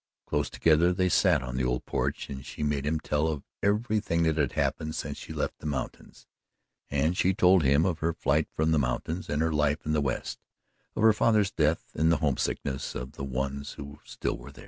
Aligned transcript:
Close 0.25 0.49
together 0.49 0.91
they 0.91 1.07
sat 1.09 1.43
on 1.43 1.55
the 1.55 1.63
old 1.63 1.85
porch 1.85 2.27
and 2.27 2.43
she 2.43 2.63
made 2.63 2.87
him 2.87 2.99
tell 2.99 3.27
of 3.27 3.43
everything 3.61 4.23
that 4.23 4.35
had 4.35 4.53
happened 4.53 4.95
since 4.95 5.15
she 5.15 5.31
left 5.31 5.59
the 5.59 5.67
mountains, 5.67 6.25
and 6.89 7.15
she 7.15 7.35
told 7.35 7.61
him 7.61 7.85
of 7.85 7.99
her 7.99 8.11
flight 8.11 8.47
from 8.55 8.71
the 8.71 8.79
mountains 8.79 9.29
and 9.29 9.43
her 9.43 9.53
life 9.53 9.85
in 9.85 9.91
the 9.93 10.01
West 10.01 10.39
of 10.95 11.03
her 11.03 11.13
father's 11.13 11.51
death 11.51 11.91
and 11.93 12.11
the 12.11 12.17
homesickness 12.17 12.95
of 12.95 13.11
the 13.11 13.23
ones 13.23 13.73
who 13.73 13.99
still 14.03 14.39
were 14.39 14.51
there. 14.51 14.59